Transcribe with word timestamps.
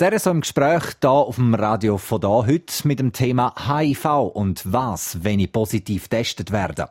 Sehr 0.00 0.16
so 0.20 0.30
im 0.30 0.42
Gespräch 0.42 0.84
hier 1.00 1.10
auf 1.10 1.34
dem 1.34 1.54
Radio 1.54 1.98
von 1.98 2.20
da 2.20 2.46
heute 2.46 2.86
mit 2.86 3.00
dem 3.00 3.12
Thema 3.12 3.52
HIV 3.58 4.30
und 4.32 4.62
was, 4.64 5.24
wenn 5.24 5.40
ich 5.40 5.50
positiv 5.50 6.04
getestet 6.04 6.52
werde. 6.52 6.88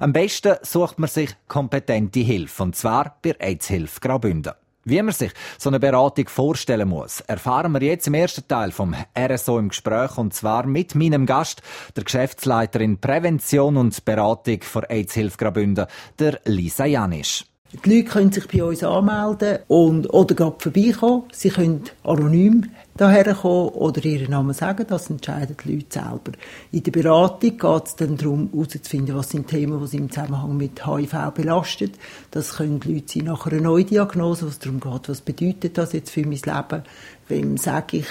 Am 0.00 0.14
besten 0.14 0.56
sucht 0.62 0.98
man 0.98 1.10
sich 1.10 1.36
kompetente 1.46 2.20
Hilfe 2.20 2.62
und 2.62 2.74
zwar 2.74 3.18
bei 3.20 3.36
AIDS-Hilfe 3.38 4.00
Graubünden. 4.00 4.54
Wie 4.84 5.02
man 5.02 5.12
sich 5.12 5.32
so 5.58 5.68
eine 5.68 5.78
Beratung 5.78 6.26
vorstellen 6.28 6.88
muss, 6.88 7.20
erfahren 7.20 7.74
wir 7.74 7.82
jetzt 7.82 8.06
im 8.06 8.14
ersten 8.14 8.48
Teil 8.48 8.72
vom 8.72 8.94
RSO 9.14 9.58
im 9.58 9.68
Gespräch 9.68 10.16
und 10.16 10.32
zwar 10.32 10.64
mit 10.64 10.94
meinem 10.94 11.26
Gast, 11.26 11.60
der 11.96 12.04
Geschäftsleiterin 12.04 12.98
Prävention 12.98 13.76
und 13.76 14.06
Beratung 14.06 14.62
für 14.62 14.88
AIDS-Hilfe 14.88 15.36
Graubünden, 15.36 15.84
der 16.18 16.40
Lisa 16.46 16.86
Janisch. 16.86 17.44
Die 17.70 17.96
Leute 17.96 18.08
können 18.08 18.32
sich 18.32 18.48
bei 18.48 18.64
uns 18.64 18.82
anmelden 18.82 19.58
und, 19.68 20.12
oder 20.12 20.34
gerade 20.34 20.56
vorbeikommen. 20.58 21.24
Sie 21.32 21.50
können 21.50 21.82
anonym 22.02 22.70
daher 22.96 23.34
kommen 23.34 23.68
oder 23.68 24.04
ihren 24.04 24.30
Namen 24.30 24.54
sagen, 24.54 24.86
das 24.88 25.10
entscheiden 25.10 25.54
die 25.62 25.74
Leute 25.74 26.00
selber. 26.00 26.32
In 26.72 26.82
der 26.82 26.90
Beratung 26.90 27.58
geht 27.58 27.86
es 27.86 27.96
dann 27.96 28.16
darum, 28.16 28.50
herauszufinden, 28.52 29.14
was 29.14 29.30
sind 29.30 29.48
Themen, 29.48 29.80
die 29.80 29.86
sie 29.86 29.98
im 29.98 30.10
Zusammenhang 30.10 30.56
mit 30.56 30.86
HIV 30.86 31.30
belastet. 31.34 31.92
Das 32.30 32.56
können 32.56 32.80
die 32.80 32.94
Leute 32.94 33.12
sein 33.12 33.24
nach 33.24 33.46
einer 33.46 33.60
Neudiagnose, 33.60 34.46
wo 34.46 34.48
es 34.48 34.58
darum 34.58 34.80
geht, 34.80 35.08
was 35.08 35.20
bedeutet 35.20 35.76
das 35.76 35.92
jetzt 35.92 36.10
für 36.10 36.22
mein 36.22 36.40
Leben, 36.44 36.82
wem 37.28 37.56
sage 37.58 37.98
ich 37.98 38.06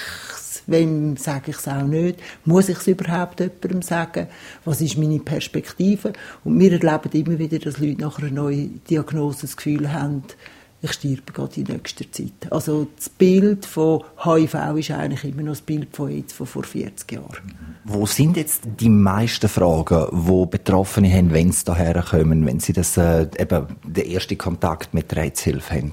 Wem 0.67 1.16
sage 1.16 1.52
ich 1.52 1.57
es 1.57 1.67
auch 1.67 1.84
nicht? 1.84 2.20
Muss 2.45 2.70
ich 2.70 2.77
es 2.77 2.88
überhaupt 2.88 3.39
jemandem 3.39 3.81
sagen? 3.81 4.27
Was 4.66 4.81
ist 4.81 4.98
meine 4.98 5.20
Perspektive? 5.20 6.13
Und 6.43 6.59
wir 6.59 6.73
erleben 6.73 7.09
immer 7.13 7.40
wieder, 7.40 7.57
dass 7.59 7.80
Leute 7.80 8.02
nach 8.02 8.20
einer 8.20 8.31
neuen 8.31 8.81
Diagnose 8.90 9.41
das 9.41 9.55
Gefühl 9.55 9.91
haben, 9.93 10.23
ich 10.80 10.93
sterbe 10.93 11.34
gerade 11.34 11.59
in 11.59 11.63
nächster 11.63 12.05
Zeit. 12.12 12.52
Also 12.52 12.88
das 12.95 13.09
Bild 13.09 13.66
von 13.66 14.03
HIV 14.23 14.53
ist 14.77 14.91
eigentlich 14.91 15.23
immer 15.23 15.41
noch 15.41 15.53
das 15.53 15.62
Bild 15.62 15.95
von 15.95 16.09
AIDS 16.09 16.34
von 16.34 16.45
vor 16.45 16.63
40 16.63 17.12
Jahren. 17.12 17.55
Wo 17.84 18.05
sind 18.05 18.38
jetzt 18.38 18.62
die 18.79 18.90
meisten 18.90 19.48
Fragen, 19.48 20.07
wo 20.12 20.45
Betroffene 20.45 21.12
haben, 21.12 21.34
wenn 21.34 21.51
sie 21.51 21.65
daher 21.65 22.04
kommen, 22.04 22.45
wenn 22.45 22.60
sie 22.60 22.73
das, 22.73 22.95
äh, 22.98 23.27
eben 23.40 23.65
den 23.84 24.12
ersten 24.12 24.38
Kontakt 24.38 24.93
mit 24.93 25.10
der 25.12 25.23
AIDS-Hilfe 25.23 25.73
haben? 25.73 25.91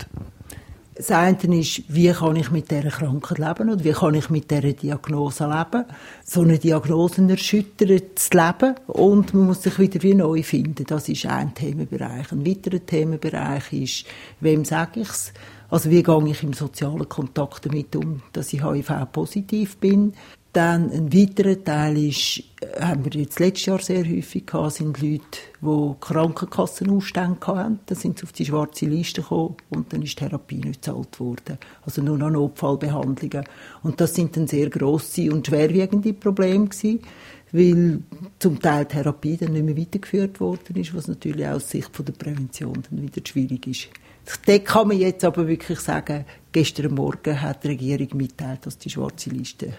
Das 0.97 1.11
eine 1.11 1.37
ist, 1.59 1.83
wie 1.89 2.13
kann 2.13 2.37
ich 2.37 2.53
mit 2.53 2.71
dieser 2.71 2.91
Krankheit 2.91 3.39
leben 3.39 3.71
oder 3.71 3.83
wie 3.83 3.91
kann 3.91 4.15
ich 4.15 4.31
mit 4.31 4.49
dieser 4.49 4.75
Diagnose 4.75 5.45
leben. 5.45 5.87
So 6.25 6.43
eine 6.43 6.59
Diagnose 6.59 7.29
erschüttert 7.29 8.05
das 8.15 8.31
Leben 8.31 8.77
und 8.87 9.35
man 9.35 9.47
muss 9.47 9.65
sich 9.65 9.77
wieder 9.81 10.01
wie 10.05 10.15
neu 10.15 10.45
finden. 10.45 10.85
Das 10.87 11.09
ist 11.09 11.27
ein 11.27 11.53
Themenbereich. 11.53 12.31
Ein 12.31 12.47
weiterer 12.47 12.87
Themenbereich 12.87 13.73
ist, 13.73 14.07
wem 14.39 14.65
sage 14.65 15.01
ich 15.01 15.09
es? 15.09 15.33
Also 15.69 15.91
wie 15.91 16.05
gehe 16.05 16.29
ich 16.29 16.45
im 16.45 16.53
sozialen 16.53 17.09
Kontakt 17.09 17.67
damit 17.67 17.97
um, 17.97 18.23
dass 18.33 18.53
ich 18.53 18.63
HIV-positiv 18.63 19.79
bin? 19.79 20.13
Dann 20.55 20.93
ein 20.93 21.13
weiterer 21.13 21.65
Teil 21.65 21.99
ist, 21.99 22.39
äh, 22.61 22.81
haben 22.81 23.05
wir 23.05 23.21
jetzt 23.21 23.41
letztes 23.41 23.67
Jahr 23.67 23.81
sehr 23.81 24.09
häufig 24.09 24.47
gehabt, 24.47 24.75
sind 24.75 25.03
Leute, 25.03 25.25
die 25.61 25.95
Krankenkassenausstände 25.99 27.45
hatten. 27.45 27.81
Dann 27.85 27.99
sind 27.99 28.21
sie 28.21 28.25
auf 28.25 28.33
die 28.33 28.47
schwarze 28.47 28.87
Liste 28.87 29.23
gekommen 29.23 29.57
und 29.71 29.93
dann 29.93 30.03
ist 30.03 30.17
Therapie 30.17 30.59
nicht 30.61 30.83
gezahlt 30.83 31.19
worden. 31.19 31.59
Also 31.85 32.03
nur 32.03 32.19
noch 32.19 32.31
Notfallbehandlungen. 32.31 33.45
Und 33.83 34.01
das 34.01 34.15
sind 34.15 34.37
dann 34.37 34.47
sehr 34.47 34.71
grosse 34.71 35.33
und 35.33 35.45
schwerwiegende 35.45 36.13
Probleme 36.13 36.67
gewesen, 36.67 37.01
weil 37.51 38.05
zum 38.39 38.61
Teil 38.61 38.87
Therapie 38.87 39.37
dann 39.37 39.55
nicht 39.55 39.65
mehr 39.65 39.77
weitergeführt 39.77 40.39
worden 40.39 40.77
ist, 40.77 40.95
was 40.95 41.09
natürlich 41.09 41.49
aus 41.49 41.69
Sicht 41.69 41.91
von 41.93 42.05
der 42.05 42.13
Prävention 42.13 42.81
dann 42.89 43.03
wieder 43.03 43.23
schwierig 43.27 43.67
ist. 43.67 43.89
Da 44.47 44.59
kann 44.59 44.87
man 44.87 44.99
jetzt 44.99 45.25
aber 45.25 45.49
wirklich 45.49 45.81
sagen, 45.81 46.25
gestern 46.53 46.95
Morgen 46.95 47.43
hat 47.43 47.65
die 47.65 47.69
Regierung 47.69 48.09
mitteilt, 48.15 48.65
dass 48.67 48.79
die 48.79 48.91
schwarze 48.91 49.31
Liste 49.31 49.75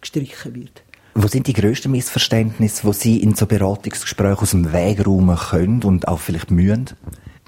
gestrichen 0.00 0.54
wird. 0.54 0.82
Wo 1.14 1.26
sind 1.26 1.46
die 1.46 1.52
grössten 1.52 1.90
Missverständnisse, 1.90 2.84
wo 2.84 2.92
Sie 2.92 3.20
in 3.20 3.34
so 3.34 3.46
Beratungsgesprächen 3.46 4.38
aus 4.38 4.50
dem 4.52 4.72
Weg 4.72 5.06
räumen 5.06 5.36
können 5.36 5.82
und 5.82 6.06
auch 6.06 6.20
vielleicht 6.20 6.50
mühen? 6.50 6.90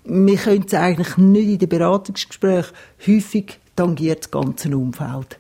Wir 0.05 0.37
können 0.37 0.65
es 0.67 0.75
eigentlich 0.75 1.17
nicht 1.17 1.49
in 1.49 1.59
den 1.59 1.69
Beratungsgesprächen. 1.69 2.73
Häufig 3.07 3.61
tangiert 3.77 4.25
das 4.25 4.31
ganze 4.31 4.77
Umfeld. 4.77 5.39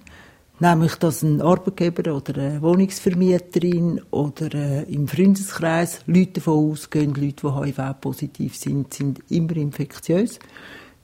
Nämlich, 0.60 0.94
dass 0.94 1.22
ein 1.22 1.42
Arbeitgeber 1.42 2.14
oder 2.14 2.40
eine 2.40 2.62
Wohnungsvermieterin 2.62 4.00
oder 4.12 4.54
äh, 4.54 4.82
im 4.84 5.08
Freundeskreis 5.08 6.02
Leute 6.06 6.34
davon 6.34 6.70
ausgehen, 6.70 7.14
Leute, 7.14 7.42
die 7.42 7.72
HIV-positiv 7.72 8.56
sind, 8.56 8.94
sind 8.94 9.20
immer 9.28 9.56
infektiös. 9.56 10.38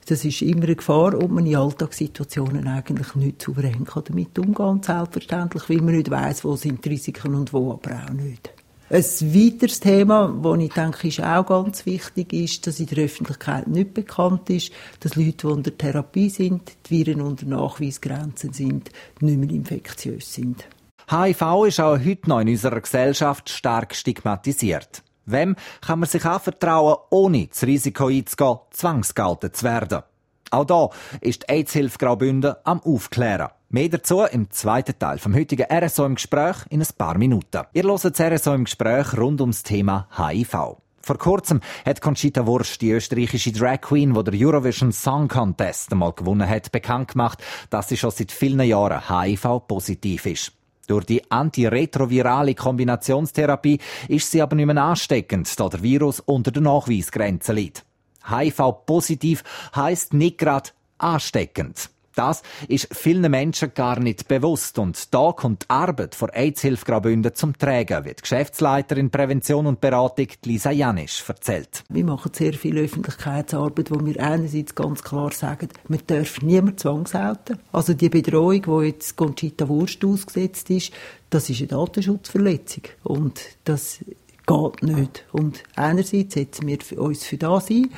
Das 0.09 0.25
ist 0.25 0.41
immer 0.41 0.63
eine 0.63 0.75
Gefahr 0.75 1.13
und 1.13 1.31
man 1.31 1.45
in 1.45 1.55
Alltagssituationen 1.55 2.67
eigentlich 2.67 3.13
nicht 3.13 3.43
souverän 3.43 3.85
kann 3.85 4.05
damit 4.07 4.39
umgehen 4.39 4.55
kann. 4.55 4.81
Selbstverständlich, 4.81 5.69
weil 5.69 5.81
man 5.81 5.95
nicht 5.95 6.09
weiss, 6.09 6.43
wo 6.43 6.55
sind 6.55 6.83
die 6.83 6.89
Risiken 6.89 7.35
und 7.35 7.53
wo 7.53 7.73
aber 7.73 7.91
auch 7.91 8.13
nicht. 8.13 8.49
Ein 8.89 9.03
weiteres 9.03 9.79
Thema, 9.79 10.35
das 10.41 10.57
ich 10.57 10.73
denke, 10.73 11.07
ist 11.09 11.21
auch 11.21 11.45
ganz 11.45 11.85
wichtig 11.85 12.33
ist, 12.33 12.65
dass 12.65 12.79
in 12.79 12.87
der 12.87 13.05
Öffentlichkeit 13.05 13.67
nicht 13.67 13.93
bekannt 13.93 14.49
ist, 14.49 14.71
dass 14.99 15.15
Leute, 15.15 15.37
die 15.37 15.45
unter 15.45 15.77
Therapie 15.77 16.31
sind, 16.31 16.71
die 16.87 17.05
Viren 17.05 17.21
unter 17.21 17.45
Nachweisgrenzen 17.45 18.51
sind, 18.51 18.89
nicht 19.19 19.37
mehr 19.37 19.51
infektiös 19.51 20.33
sind. 20.33 20.65
HIV 21.07 21.65
ist 21.67 21.79
auch 21.79 21.99
heute 21.99 22.27
noch 22.27 22.39
in 22.39 22.49
unserer 22.49 22.81
Gesellschaft 22.81 23.47
stark 23.51 23.93
stigmatisiert. 23.93 25.03
Wem 25.31 25.55
kann 25.81 25.99
man 25.99 26.09
sich 26.09 26.25
anvertrauen, 26.25 26.97
ohne 27.09 27.47
das 27.47 27.63
Risiko 27.63 28.07
einzugehen, 28.07 28.59
zwangsgehalten 28.71 29.53
zu 29.53 29.63
werden? 29.63 30.03
Auch 30.51 30.65
da 30.65 30.89
ist 31.21 31.43
die 31.43 31.49
AIDS-Hilfe 31.49 31.97
Graubünden 31.99 32.55
am 32.63 32.81
Aufklären. 32.81 33.49
Mehr 33.69 33.89
dazu 33.89 34.23
im 34.23 34.49
zweiten 34.49 34.97
Teil 34.97 35.19
vom 35.19 35.35
heutigen 35.35 35.67
RSO 35.71 36.05
im 36.05 36.15
Gespräch 36.15 36.55
in 36.71 36.81
ein 36.81 36.87
paar 36.97 37.19
Minuten. 37.19 37.61
Ihr 37.73 37.83
hört 37.83 38.03
das 38.03 38.19
RSO 38.19 38.55
im 38.55 38.63
Gespräch 38.63 39.15
rund 39.15 39.41
ums 39.41 39.61
Thema 39.61 40.07
HIV. 40.17 40.77
Vor 41.01 41.17
kurzem 41.17 41.61
hat 41.85 42.01
Conchita 42.01 42.45
Wurst, 42.45 42.81
die 42.81 42.91
österreichische 42.91 43.51
Drag 43.51 43.81
Queen, 43.81 44.13
die 44.13 44.23
der 44.23 44.47
Eurovision 44.47 44.91
Song 44.91 45.27
Contest 45.27 45.91
einmal 45.91 46.13
gewonnen 46.13 46.47
hat, 46.47 46.71
bekannt 46.71 47.11
gemacht, 47.11 47.43
dass 47.69 47.89
sie 47.89 47.97
schon 47.97 48.11
seit 48.11 48.31
vielen 48.31 48.61
Jahren 48.61 49.07
HIV-positiv 49.07 50.25
ist. 50.25 50.58
Durch 50.89 51.05
die 51.05 51.29
antiretrovirale 51.29 52.55
Kombinationstherapie 52.55 53.77
ist 54.07 54.31
sie 54.31 54.41
aber 54.41 54.55
nicht 54.55 54.65
mehr 54.65 54.83
ansteckend, 54.83 55.59
da 55.59 55.69
der 55.69 55.83
Virus 55.83 56.19
unter 56.19 56.49
der 56.49 56.63
Nachweisgrenze 56.63 57.53
liegt. 57.53 57.85
HIV-positiv 58.27 59.43
heißt 59.75 60.15
nicht 60.15 60.39
gerade 60.39 60.71
ansteckend. 60.97 61.91
Das 62.19 62.43
ist 62.67 62.93
vielen 62.93 63.31
Menschen 63.31 63.73
gar 63.73 63.97
nicht 63.97 64.27
bewusst. 64.27 64.77
Und 64.77 65.13
da 65.13 65.31
kommt 65.31 65.63
die 65.63 65.69
Arbeit 65.69 66.15
von 66.15 66.29
AIDS-Hilfe 66.29 66.85
Graubünden 66.85 67.33
zum 67.33 67.57
Tragen, 67.57 68.03
wie 68.03 68.09
die 68.09 68.21
Geschäftsleiterin 68.21 69.09
Prävention 69.09 69.65
und 69.67 69.79
Beratung 69.79 70.27
Lisa 70.43 70.69
Janisch 70.69 71.23
erzählt. 71.25 71.85
Wir 71.87 72.03
machen 72.03 72.33
sehr 72.33 72.51
viel 72.51 72.77
Öffentlichkeitsarbeit, 72.77 73.89
wo 73.89 74.05
wir 74.05 74.21
einerseits 74.21 74.75
ganz 74.75 75.01
klar 75.01 75.31
sagen, 75.31 75.69
man 75.87 76.01
darf 76.07 76.41
niemand 76.41 76.81
zwangshalten. 76.81 77.57
Also 77.71 77.93
die 77.93 78.09
Bedrohung, 78.09 78.63
die 78.63 78.87
jetzt 78.87 79.15
Conchita 79.15 79.69
Wurst 79.69 80.03
ausgesetzt 80.03 80.69
ist, 80.71 80.91
das 81.29 81.49
ist 81.49 81.59
eine 81.59 81.67
Datenschutzverletzung. 81.67 82.83
Und 83.03 83.39
das 83.63 83.99
geht 84.45 84.83
nicht. 84.83 85.25
Und 85.31 85.63
einerseits 85.77 86.33
setzen 86.33 86.67
wir 86.67 86.79
uns 86.99 87.23
für 87.23 87.37
das 87.37 87.69
ein 87.69 87.89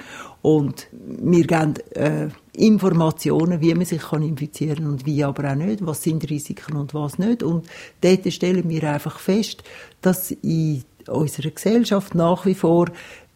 und 0.41 0.87
wir 0.91 1.45
geben 1.45 1.75
äh, 1.91 2.29
Informationen, 2.53 3.61
wie 3.61 3.73
man 3.75 3.85
sich 3.85 4.01
kann 4.01 4.23
infizieren 4.23 4.77
kann 4.77 4.87
und 4.87 5.05
wie 5.05 5.23
aber 5.23 5.51
auch 5.51 5.55
nicht, 5.55 5.85
was 5.85 6.03
sind 6.03 6.29
Risiken 6.29 6.75
und 6.75 6.93
was 6.93 7.19
nicht. 7.19 7.43
Und 7.43 7.67
dort 8.01 8.31
stellen 8.33 8.67
wir 8.67 8.91
einfach 8.91 9.19
fest, 9.19 9.63
dass 10.01 10.31
in 10.31 10.83
unserer 11.07 11.51
Gesellschaft 11.51 12.15
nach 12.15 12.45
wie 12.45 12.55
vor 12.55 12.87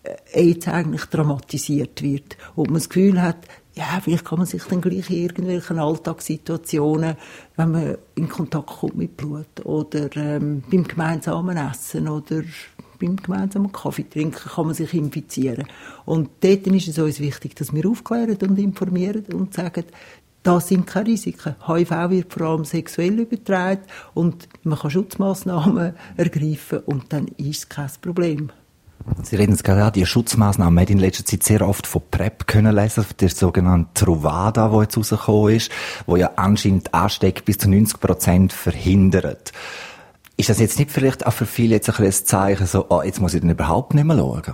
äh, 0.03 0.15
AIDS 0.33 0.67
eigentlich 0.67 1.05
dramatisiert 1.05 2.01
wird 2.01 2.37
und 2.55 2.67
man 2.67 2.79
das 2.79 2.89
Gefühl 2.89 3.21
hat, 3.21 3.47
ja, 3.75 3.99
vielleicht 4.01 4.23
kann 4.23 4.37
man 4.37 4.47
sich 4.47 4.63
dann 4.63 4.79
gleich 4.79 5.09
in 5.09 5.17
irgendwelchen 5.17 5.79
Alltagssituationen, 5.79 7.17
wenn 7.57 7.71
man 7.71 7.97
in 8.15 8.29
Kontakt 8.29 8.67
kommt 8.67 8.95
mit 8.95 9.17
Blut 9.17 9.65
oder 9.65 10.09
ähm, 10.15 10.63
beim 10.71 10.85
gemeinsamen 10.85 11.57
Essen 11.57 12.07
oder 12.07 12.41
beim 13.05 13.15
gemeinsamen 13.17 13.71
Kaffee 13.71 14.09
trinken 14.09 14.49
kann 14.49 14.65
man 14.65 14.75
sich 14.75 14.93
infizieren. 14.93 15.67
Und 16.05 16.29
dort 16.41 16.67
ist 16.67 16.87
es 16.87 16.97
uns 16.97 17.19
wichtig, 17.19 17.55
dass 17.55 17.73
wir 17.73 17.87
aufklären 17.87 18.37
und 18.41 18.57
informieren 18.57 19.25
und 19.33 19.53
sagen, 19.53 19.85
das 20.43 20.67
sind 20.67 20.85
keine 20.85 21.07
Risiken. 21.07 21.55
HIV 21.67 21.91
wird 22.09 22.33
vor 22.33 22.47
allem 22.47 22.65
sexuell 22.65 23.19
übertragen 23.19 23.81
und 24.13 24.47
man 24.63 24.77
kann 24.77 24.91
Schutzmaßnahmen 24.91 25.93
ergreifen 26.17 26.79
und 26.79 27.11
dann 27.11 27.27
ist 27.37 27.57
es 27.57 27.69
kein 27.69 27.89
Problem. 28.01 28.51
Sie 29.23 29.35
reden 29.35 29.53
es 29.53 29.63
gerade 29.63 29.83
an, 29.83 29.93
die 29.93 30.05
Schutzmaßnahmen. 30.05 30.73
Man 30.73 30.81
hat 30.83 30.89
in 30.89 30.97
letzter 30.97 31.25
Zeit 31.25 31.43
sehr 31.43 31.67
oft 31.67 31.85
von 31.85 32.01
PrEP 32.09 32.47
können 32.47 32.75
lesen, 32.75 33.05
der 33.19 33.29
sogenannte 33.29 34.05
Truvada, 34.05 34.71
wo 34.71 34.81
jetzt 34.81 34.97
rausgekommen 34.97 35.55
ist, 35.55 35.71
wo 36.07 36.15
ja 36.15 36.31
anscheinend 36.35 36.93
Ansteck 36.93 37.45
bis 37.45 37.59
zu 37.59 37.69
90 37.69 37.99
Prozent 37.99 38.53
verhindert. 38.53 39.51
Ist 40.37 40.49
das 40.49 40.59
jetzt 40.59 40.79
nicht 40.79 40.91
vielleicht 40.91 41.25
auch 41.25 41.33
für 41.33 41.45
viele 41.45 41.75
jetzt 41.75 41.89
ein, 41.89 42.05
ein 42.05 42.11
Zeichen, 42.11 42.67
so, 42.67 42.85
oh, 42.89 43.01
jetzt 43.01 43.21
muss 43.21 43.33
ich 43.33 43.41
dann 43.41 43.49
überhaupt 43.49 43.93
nicht 43.93 44.03
mehr 44.03 44.17
schauen? 44.17 44.53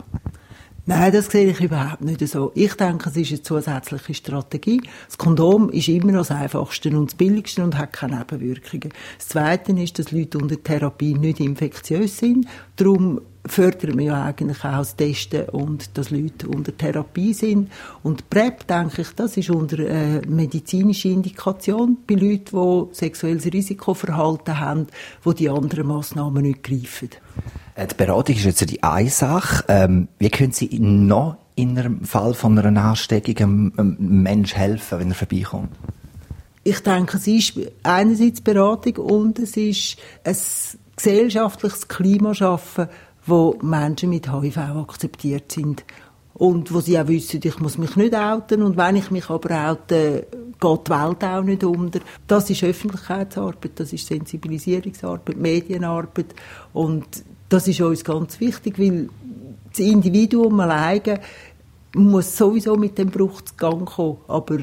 Nein, 0.85 1.11
das 1.11 1.27
sehe 1.27 1.49
ich 1.49 1.59
überhaupt 1.61 2.01
nicht 2.01 2.27
so. 2.27 2.51
Ich 2.55 2.73
denke, 2.73 3.09
es 3.09 3.15
ist 3.15 3.31
eine 3.31 3.41
zusätzliche 3.43 4.13
Strategie. 4.15 4.81
Das 5.07 5.17
Kondom 5.17 5.69
ist 5.69 5.87
immer 5.87 6.11
noch 6.11 6.27
das 6.27 6.31
einfachste 6.31 6.89
und 6.89 7.11
das 7.11 7.15
billigste 7.15 7.63
und 7.63 7.77
hat 7.77 7.93
keine 7.93 8.17
Nebenwirkungen. 8.17 8.91
Das 9.17 9.27
Zweite 9.27 9.73
ist, 9.73 9.99
dass 9.99 10.11
Leute 10.11 10.39
unter 10.39 10.61
Therapie 10.61 11.13
nicht 11.13 11.39
infektiös 11.39 12.17
sind. 12.17 12.47
Darum 12.77 13.21
fördern 13.45 13.97
wir 13.97 14.05
ja 14.05 14.23
eigentlich 14.25 14.63
auch 14.63 14.77
das 14.77 14.95
Testen 14.95 15.49
und 15.49 15.97
dass 15.97 16.11
Leute 16.11 16.47
unter 16.47 16.75
Therapie 16.75 17.33
sind. 17.33 17.71
Und 18.03 18.29
PrEP, 18.29 18.67
denke 18.67 19.01
ich, 19.01 19.09
das 19.15 19.37
ist 19.37 19.49
unter 19.49 19.79
äh, 19.79 20.21
medizinische 20.27 21.09
Indikation 21.09 21.97
bei 22.07 22.15
Leuten, 22.15 22.89
die 22.89 22.95
sexuelles 22.95 23.45
Risikoverhalten 23.45 24.59
haben, 24.59 24.87
wo 25.23 25.33
die 25.33 25.49
anderen 25.49 25.87
Massnahmen 25.87 26.43
nicht 26.43 26.63
greifen. 26.63 27.09
Äh, 27.75 27.87
die 27.87 27.95
Beratung 27.95 28.35
ist 28.35 28.45
jetzt 28.45 28.69
die 28.69 28.83
eine 28.83 29.09
Sache. 29.09 29.63
Ähm, 29.67 30.07
wie 30.19 30.29
können 30.29 30.51
Sie 30.51 30.69
noch 30.79 31.37
in 31.55 31.77
einem 31.77 32.05
Fall 32.05 32.33
von 32.33 32.57
einer 32.57 32.83
Ansteckung 32.83 33.73
einem 33.77 33.97
Menschen 33.99 34.57
helfen, 34.57 34.99
wenn 34.99 35.09
er 35.09 35.15
vorbeikommt? 35.15 35.69
Ich 36.63 36.79
denke, 36.81 37.17
es 37.17 37.25
ist 37.25 37.53
einerseits 37.81 38.41
Beratung 38.41 38.97
und 38.97 39.39
es 39.39 39.57
ist 39.57 39.97
ein 40.23 40.37
gesellschaftliches 40.95 41.87
Klima 41.87 42.35
schaffen, 42.35 42.87
wo 43.25 43.57
Menschen 43.61 44.09
mit 44.09 44.31
HIV 44.31 44.57
akzeptiert 44.57 45.51
sind 45.51 45.83
und 46.33 46.73
wo 46.73 46.79
sie 46.79 46.99
auch 46.99 47.07
wissen, 47.07 47.39
ich 47.43 47.59
muss 47.59 47.77
mich 47.77 47.95
nicht 47.95 48.15
outen 48.15 48.63
und 48.63 48.77
wenn 48.77 48.95
ich 48.95 49.11
mich 49.11 49.29
aber 49.29 49.69
oute, 49.69 50.27
geht 50.59 50.87
die 50.87 50.91
Welt 50.91 51.23
auch 51.23 51.43
nicht 51.43 51.63
unter. 51.63 51.99
Das 52.27 52.49
ist 52.49 52.63
Öffentlichkeitsarbeit, 52.63 53.71
das 53.75 53.93
ist 53.93 54.07
Sensibilisierungsarbeit, 54.07 55.37
Medienarbeit 55.37 56.33
und 56.73 57.05
das 57.49 57.67
ist 57.67 57.81
uns 57.81 58.03
ganz 58.03 58.39
wichtig, 58.39 58.79
weil 58.79 59.09
das 59.69 59.79
Individuum 59.79 60.59
alleine 60.59 61.19
muss 61.93 62.37
sowieso 62.37 62.75
mit 62.77 62.97
dem 62.97 63.09
Bruch 63.09 63.41
zu 63.41 63.55
Gang 63.55 63.85
kommen, 63.85 64.17
aber 64.27 64.57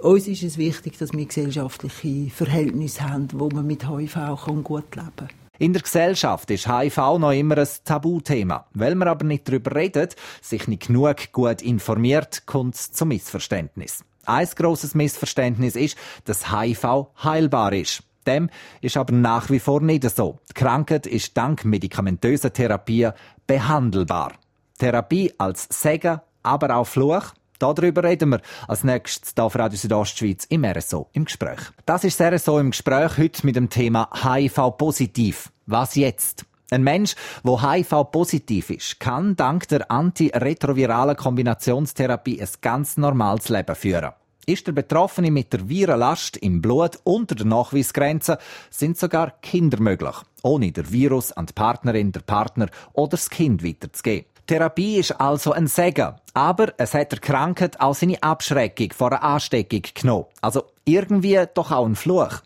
uns 0.00 0.26
ist 0.26 0.42
es 0.42 0.58
wichtig, 0.58 0.98
dass 0.98 1.12
wir 1.12 1.24
gesellschaftliche 1.24 2.30
Verhältnisse 2.30 3.08
haben, 3.08 3.28
wo 3.34 3.48
man 3.50 3.66
mit 3.66 3.88
HIV 3.88 4.16
gut 4.64 4.96
leben 4.96 5.12
kann. 5.16 5.41
In 5.62 5.72
der 5.72 5.82
Gesellschaft 5.82 6.50
ist 6.50 6.66
HIV 6.66 6.96
noch 7.20 7.30
immer 7.30 7.56
ein 7.56 7.68
Tabuthema. 7.84 8.66
Weil 8.74 8.96
man 8.96 9.06
aber 9.06 9.24
nicht 9.24 9.46
darüber 9.46 9.76
redet, 9.76 10.16
sich 10.40 10.66
nicht 10.66 10.88
genug 10.88 11.30
gut 11.30 11.62
informiert, 11.62 12.46
kommt 12.46 12.74
es 12.74 12.90
zu 12.90 13.06
Missverständnis. 13.06 14.04
Ein 14.26 14.48
grosses 14.56 14.96
Missverständnis 14.96 15.76
ist, 15.76 15.96
dass 16.24 16.50
HIV 16.50 17.10
heilbar 17.22 17.74
ist. 17.74 18.02
Dem 18.26 18.50
ist 18.80 18.96
aber 18.96 19.14
nach 19.14 19.50
wie 19.50 19.60
vor 19.60 19.80
nicht 19.80 20.02
so. 20.10 20.40
Die 20.50 20.54
Krankheit 20.54 21.06
ist 21.06 21.36
dank 21.36 21.64
medikamentöser 21.64 22.52
Therapie 22.52 23.10
behandelbar. 23.46 24.32
Therapie 24.78 25.32
als 25.38 25.68
Segen, 25.70 26.20
aber 26.42 26.74
auch 26.74 26.88
Fluch, 26.88 27.34
Darüber 27.62 28.02
reden 28.02 28.30
wir 28.30 28.40
als 28.66 28.82
nächstes 28.82 29.34
hier 29.36 29.44
auf 29.44 29.54
Radio 29.54 29.78
Südostschweiz 29.78 30.46
im 30.46 30.64
RSO 30.64 31.08
im 31.12 31.26
Gespräch. 31.26 31.60
Das 31.86 32.02
ist 32.02 32.18
das 32.18 32.32
RSO 32.34 32.58
im 32.58 32.72
Gespräch 32.72 33.16
heute 33.18 33.46
mit 33.46 33.54
dem 33.54 33.70
Thema 33.70 34.08
HIV-positiv. 34.12 35.51
Was 35.66 35.94
jetzt? 35.94 36.44
Ein 36.70 36.84
Mensch, 36.84 37.14
der 37.44 37.70
HIV-positiv 37.70 38.70
ist, 38.70 38.98
kann 38.98 39.36
dank 39.36 39.68
der 39.68 39.90
antiretroviralen 39.90 41.16
Kombinationstherapie 41.16 42.40
ein 42.40 42.48
ganz 42.62 42.96
normales 42.96 43.50
Leben 43.50 43.76
führen. 43.76 44.12
Ist 44.46 44.66
der 44.66 44.72
Betroffene 44.72 45.30
mit 45.30 45.52
der 45.52 45.68
Virenlast 45.68 46.36
im 46.38 46.62
Blut 46.62 46.98
unter 47.04 47.34
der 47.34 47.46
Nachweisgrenze, 47.46 48.38
sind 48.70 48.98
sogar 48.98 49.32
Kinder 49.42 49.80
möglich, 49.80 50.16
ohne 50.42 50.72
der 50.72 50.90
Virus 50.90 51.30
an 51.30 51.46
die 51.46 51.52
Partnerin, 51.52 52.10
der 52.10 52.20
Partner 52.20 52.68
oder 52.94 53.10
das 53.10 53.30
Kind 53.30 53.62
weiterzugeben. 53.62 54.26
Therapie 54.46 54.96
ist 54.96 55.12
also 55.12 55.52
ein 55.52 55.66
Segen. 55.68 56.14
Aber 56.34 56.72
es 56.78 56.94
hat 56.94 57.12
der 57.12 57.20
Krankheit 57.20 57.80
auch 57.80 57.94
seine 57.94 58.22
Abschreckung 58.22 58.92
vor 58.92 59.12
einer 59.12 59.22
Ansteckung 59.22 59.82
genommen. 59.94 60.26
Also 60.40 60.64
irgendwie 60.84 61.44
doch 61.54 61.70
auch 61.70 61.86
ein 61.86 61.94
Fluch. 61.94 62.40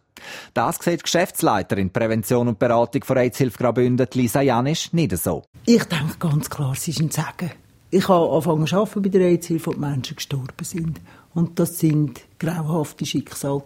Das 0.54 0.76
sieht 0.76 1.00
die 1.00 1.02
Geschäftsleiterin 1.04 1.90
Prävention 1.90 2.48
und 2.48 2.58
Beratung 2.58 3.04
von 3.04 3.16
AIDS-Hilfe 3.16 3.58
Graubünden, 3.58 4.06
Lisa 4.14 4.40
Janisch, 4.40 4.92
nicht 4.92 5.16
so. 5.18 5.42
Ich 5.64 5.84
denke 5.84 6.16
ganz 6.18 6.50
klar, 6.50 6.72
es 6.72 6.88
ist 6.88 7.00
ein 7.00 7.10
Segen. 7.10 7.52
Ich 7.90 8.08
habe 8.08 8.28
angefangen 8.28 8.66
zu 8.66 8.76
arbeiten 8.76 9.02
bei 9.02 9.08
der 9.10 9.20
AIDS-Hilfe, 9.22 9.70
die 9.70 9.78
Menschen 9.80 10.16
gestorben 10.16 10.64
sind. 10.64 11.00
Und 11.34 11.58
das 11.58 11.78
sind 11.78 12.22
grauhafte 12.38 13.06
Schicksale. 13.06 13.62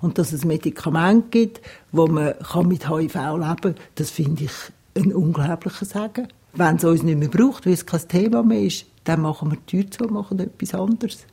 Und 0.00 0.18
dass 0.18 0.32
es 0.32 0.44
Medikamente 0.44 1.28
gibt, 1.30 1.60
wo 1.92 2.06
man 2.06 2.34
mit 2.64 2.88
HIV 2.88 3.14
leben 3.14 3.42
kann, 3.60 3.74
das 3.96 4.10
finde 4.10 4.44
ich 4.44 4.52
ein 4.96 5.12
unglaublicher 5.12 5.84
Segen. 5.84 6.28
Wenn 6.54 6.76
es 6.76 6.84
uns 6.84 7.02
nicht 7.02 7.18
mehr 7.18 7.28
braucht, 7.28 7.66
weil 7.66 7.74
es 7.74 7.86
kein 7.86 8.08
Thema 8.08 8.42
mehr 8.42 8.62
ist, 8.62 8.86
dann 9.04 9.20
machen 9.20 9.50
wir 9.50 9.58
die 9.58 9.82
Tür 9.82 9.90
zu 9.90 10.04
und 10.04 10.12
machen 10.12 10.38
etwas 10.38 10.74
anderes. 10.74 11.26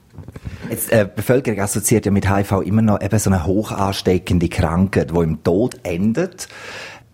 Jetzt, 0.69 0.91
äh, 0.91 1.05
die 1.05 1.11
Bevölkerung 1.15 1.59
assoziiert 1.59 2.05
ja 2.05 2.11
mit 2.11 2.29
HIV 2.29 2.61
immer 2.61 2.81
noch 2.81 3.01
eben 3.01 3.19
so 3.19 3.29
eine 3.29 3.45
hoch 3.45 3.71
ansteckende 3.71 4.49
Krankheit, 4.49 5.11
die 5.11 5.19
im 5.19 5.43
Tod 5.43 5.77
endet. 5.83 6.47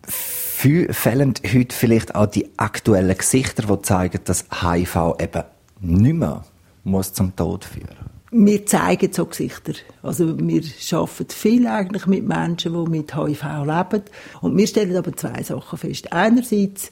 Fehlen 0.08 1.34
heute 1.54 1.76
vielleicht 1.76 2.14
auch 2.14 2.28
die 2.28 2.48
aktuellen 2.58 3.18
Gesichter, 3.18 3.64
die 3.64 3.82
zeigen, 3.82 4.20
dass 4.26 4.46
HIV 4.62 5.16
eben 5.20 5.44
nicht 5.80 6.16
mehr 6.16 6.44
muss 6.84 7.14
zum 7.14 7.36
Tod 7.36 7.66
führen 7.66 8.12
wir 8.32 8.66
zeigen 8.66 9.12
so 9.12 9.26
Gesichter. 9.26 9.74
Also 10.02 10.40
wir 10.40 10.64
arbeiten 10.94 11.30
viel 11.30 11.68
eigentlich 11.68 12.08
mit 12.08 12.26
Menschen, 12.26 12.74
die 12.74 12.90
mit 12.90 13.16
HIV 13.16 13.44
leben. 13.66 14.04
Und 14.40 14.58
wir 14.58 14.68
stellen 14.68 14.96
aber 14.96 15.14
zwei 15.16 15.44
Sachen 15.44 15.78
fest. 15.78 16.14
Einerseits 16.14 16.90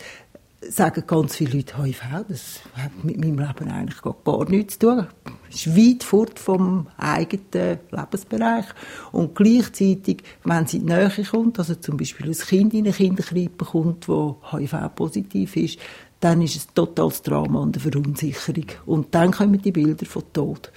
sagen 0.61 1.03
ganz 1.07 1.37
viele 1.37 1.57
Leute 1.57 1.81
HIV, 1.81 2.01
das 2.27 2.59
hat 2.75 3.03
mit 3.03 3.17
meinem 3.17 3.39
Leben 3.39 3.71
eigentlich 3.71 4.01
gar 4.01 4.49
nichts 4.49 4.77
zu 4.77 4.87
tun. 4.87 5.07
Ist 5.49 5.75
weit 5.75 6.03
fort 6.03 6.39
vom 6.39 6.87
eigenen 6.97 7.79
Lebensbereich. 7.91 8.65
Und 9.11 9.35
gleichzeitig, 9.35 10.23
wenn 10.43 10.67
sie 10.67 10.77
in 10.77 10.87
die 10.87 10.93
Nähe 10.93 11.11
kommt, 11.29 11.59
also 11.59 11.75
zum 11.75 11.97
Beispiel 11.97 12.27
ein 12.27 12.37
Kind 12.37 12.73
in 12.73 12.85
eine 12.85 12.93
Kinderkrippe 12.93 13.65
kommt, 13.65 14.07
das 14.07 14.35
HIV-positiv 14.51 15.55
ist, 15.55 15.79
dann 16.19 16.41
ist 16.41 16.55
es 16.55 16.67
ein 16.67 16.75
totales 16.75 17.21
Drama 17.21 17.59
und 17.61 17.75
eine 17.75 17.91
Verunsicherung. 17.91 18.65
Und 18.85 19.15
dann 19.15 19.31
kommen 19.31 19.61
die 19.61 19.71
Bilder 19.71 20.05
von 20.05 20.23
Tod. 20.33 20.71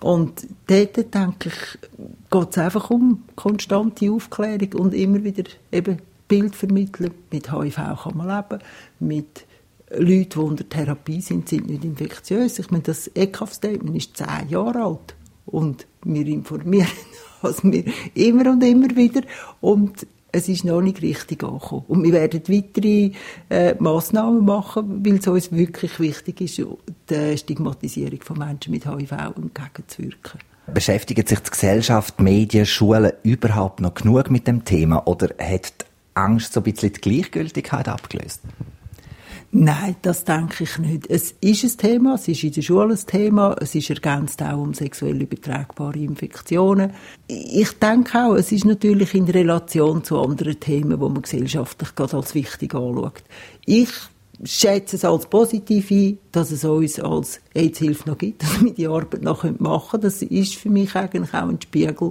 Und 0.00 0.46
dort, 0.66 0.96
denke 0.96 1.48
ich, 1.48 1.78
geht 2.30 2.50
es 2.50 2.58
einfach 2.58 2.90
um 2.90 3.24
konstante 3.36 4.10
Aufklärung 4.10 4.74
und 4.74 4.94
immer 4.94 5.24
wieder 5.24 5.44
eben 5.72 5.98
Bild 6.28 6.54
vermitteln. 6.54 7.12
Mit 7.30 7.50
HIV 7.50 7.76
kann 7.76 8.16
man 8.16 8.26
leben. 8.26 8.62
Mit 9.00 9.46
Leuten, 9.98 10.30
die 10.30 10.38
unter 10.38 10.68
Therapie 10.68 11.20
sind, 11.20 11.48
sind 11.48 11.68
nicht 11.68 11.84
infektiös. 11.84 12.58
Ich 12.58 12.70
meine, 12.70 12.82
das 12.82 13.08
ECAF-Statement 13.08 13.96
ist 13.96 14.16
zehn 14.16 14.48
Jahre 14.48 14.84
alt. 14.84 15.14
Und 15.46 15.86
wir 16.04 16.26
informieren 16.26 16.88
wir 17.62 17.84
immer 18.14 18.50
und 18.52 18.62
immer 18.64 18.94
wieder. 18.96 19.22
Und 19.60 20.06
es 20.34 20.48
ist 20.48 20.64
noch 20.64 20.80
nicht 20.80 21.00
richtig 21.00 21.44
angekommen. 21.44 21.84
Und 21.86 22.02
wir 22.02 22.12
werden 22.12 22.42
weitere 22.48 23.12
äh, 23.48 23.74
Massnahmen 23.78 24.44
machen, 24.44 25.04
weil 25.04 25.16
es 25.16 25.26
uns 25.28 25.52
wirklich 25.52 26.00
wichtig 26.00 26.40
ist, 26.40 26.60
der 27.08 27.36
Stigmatisierung 27.36 28.20
von 28.22 28.38
Menschen 28.38 28.72
mit 28.72 28.84
HIV 28.84 29.12
entgegenzuwirken. 29.12 30.40
Beschäftigt 30.66 31.28
sich 31.28 31.38
die 31.40 31.50
Gesellschaft, 31.50 32.20
Medien, 32.20 32.66
Schulen 32.66 33.12
überhaupt 33.22 33.80
noch 33.80 33.94
genug 33.94 34.30
mit 34.30 34.48
dem 34.48 34.64
Thema 34.64 35.06
oder 35.06 35.28
hat 35.38 35.84
Angst 36.14 36.54
so 36.54 36.60
ein 36.60 36.64
bisschen 36.64 36.94
die 36.94 37.00
Gleichgültigkeit 37.00 37.86
abgelöst? 37.86 38.40
Nein, 39.56 39.94
das 40.02 40.24
denke 40.24 40.64
ich 40.64 40.78
nicht. 40.78 41.08
Es 41.08 41.32
ist 41.40 41.62
ein 41.62 41.78
Thema, 41.78 42.16
es 42.16 42.26
ist 42.26 42.42
in 42.42 42.50
der 42.50 42.62
Schule 42.62 42.94
ein 42.94 43.06
Thema, 43.06 43.54
es 43.60 43.76
ist 43.76 43.88
ergänzt 43.88 44.42
auch 44.42 44.58
um 44.58 44.74
sexuell 44.74 45.22
übertragbare 45.22 45.96
Infektionen. 45.96 46.92
Ich 47.28 47.70
denke 47.78 48.18
auch, 48.18 48.34
es 48.34 48.50
ist 48.50 48.64
natürlich 48.64 49.14
in 49.14 49.26
Relation 49.26 50.02
zu 50.02 50.20
anderen 50.20 50.58
Themen, 50.58 50.98
wo 50.98 51.08
man 51.08 51.22
gesellschaftlich 51.22 51.94
gerade 51.94 52.16
als 52.16 52.34
wichtig 52.34 52.74
anschaut. 52.74 53.22
Ich 53.64 53.90
schätze 54.42 54.96
es 54.96 55.04
als 55.04 55.26
positiv 55.26 55.88
ein, 55.92 56.18
dass 56.32 56.50
es 56.50 56.64
uns 56.64 56.98
als 56.98 57.40
AIDS-Hilfe 57.54 58.10
noch 58.10 58.18
gibt, 58.18 58.42
dass 58.42 58.60
wir 58.60 58.74
die 58.74 58.88
Arbeit 58.88 59.22
noch 59.22 59.44
machen 59.60 59.90
können. 60.00 60.02
Das 60.02 60.20
ist 60.20 60.56
für 60.56 60.68
mich 60.68 60.96
eigentlich 60.96 61.32
auch 61.32 61.48
ein 61.48 61.60
Spiegel, 61.62 62.10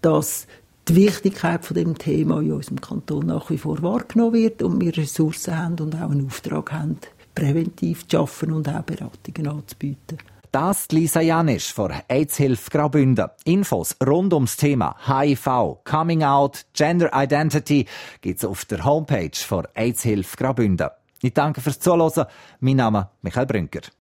dass 0.00 0.48
die 0.88 0.96
Wichtigkeit 0.96 1.64
von 1.64 1.74
dem 1.74 1.96
Thema 1.96 2.40
in 2.40 2.52
unserem 2.52 2.80
Kanton 2.80 3.26
nach 3.26 3.50
wie 3.50 3.58
vor 3.58 3.82
wahrgenommen 3.82 4.34
wird 4.34 4.62
und 4.62 4.80
wir 4.80 4.96
Ressourcen 4.96 5.58
haben 5.58 5.78
und 5.80 5.94
auch 5.94 6.10
einen 6.10 6.26
Auftrag 6.26 6.72
haben, 6.72 6.98
präventiv 7.34 8.06
zu 8.06 8.18
arbeiten 8.18 8.52
und 8.52 8.68
auch 8.68 8.82
Beratungen 8.82 9.48
anzubieten. 9.48 10.18
Das 10.52 10.86
Lisa 10.90 11.20
Janisch 11.20 11.72
von 11.72 11.92
AIDS-Hilfe 12.06 12.70
Graubünden. 12.70 13.26
Infos 13.44 13.96
rund 14.06 14.32
ums 14.32 14.56
Thema 14.56 14.94
HIV, 15.04 15.78
Coming 15.82 16.22
Out, 16.22 16.66
Gender 16.74 17.10
Identity 17.12 17.86
gibt's 18.20 18.44
auf 18.44 18.64
der 18.66 18.84
Homepage 18.84 19.34
von 19.34 19.66
AIDS-Hilfe 19.74 20.36
Graubünden. 20.36 20.90
Ich 21.22 21.32
danke 21.32 21.60
fürs 21.60 21.80
Zuhören. 21.80 22.26
Mein 22.60 22.76
Name 22.76 22.98
ist 23.16 23.24
Michael 23.24 23.46
Brünker. 23.46 23.80